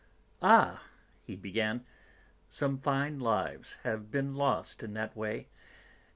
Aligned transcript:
"Ah!" 0.41 0.81
he 1.21 1.35
began, 1.35 1.85
"some 2.49 2.79
fine 2.79 3.19
lives 3.19 3.75
have 3.83 4.09
been 4.09 4.33
lost 4.33 4.81
in 4.81 4.95
that 4.95 5.15
way... 5.15 5.47